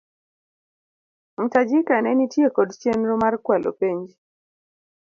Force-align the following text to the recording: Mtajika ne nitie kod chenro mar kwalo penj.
Mtajika 1.41 1.95
ne 2.01 2.11
nitie 2.17 2.47
kod 2.55 2.69
chenro 2.81 3.15
mar 3.23 3.35
kwalo 3.45 3.71
penj. 3.79 4.05